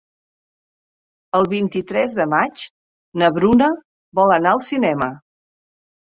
[1.39, 2.65] El vint-i-tres de maig
[3.23, 3.69] na Bruna
[4.23, 5.13] vol anar al cinema.